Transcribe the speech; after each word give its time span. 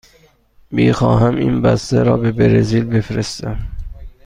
می 0.71 0.93
خواهم 0.93 1.35
این 1.35 1.61
بسته 1.61 2.03
را 2.03 2.17
به 2.17 2.31
برزیل 2.31 2.85
بفرستم. 2.85 3.59